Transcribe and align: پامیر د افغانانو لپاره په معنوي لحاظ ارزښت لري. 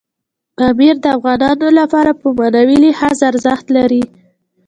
پامیر 0.57 0.95
د 1.01 1.05
افغانانو 1.17 1.67
لپاره 1.79 2.11
په 2.21 2.27
معنوي 2.37 2.77
لحاظ 2.85 3.17
ارزښت 3.29 3.65
لري. 3.77 4.03